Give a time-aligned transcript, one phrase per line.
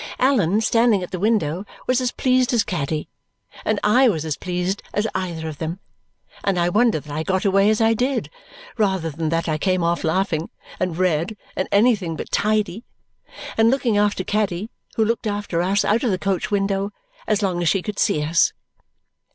[0.17, 3.07] Allan, standing at the window, was as pleased as Caddy;
[3.63, 5.79] and I was as pleased as either of them;
[6.43, 8.31] and I wonder that I got away as I did,
[8.79, 12.83] rather than that I came off laughing, and red, and anything but tidy,
[13.57, 16.89] and looking after Caddy, who looked after us out of the coach window
[17.27, 18.53] as long as she could see us.